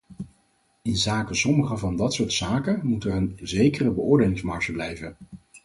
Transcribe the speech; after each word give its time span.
Inzake 0.81 1.33
sommige 1.35 1.77
van 1.77 1.95
dat 1.95 2.13
soort 2.13 2.33
zaken 2.33 2.79
moet 2.83 3.03
er 3.03 3.13
een 3.15 3.37
zekere 3.41 3.91
beoordelingsmarge 3.91 4.71
blijven. 4.71 5.17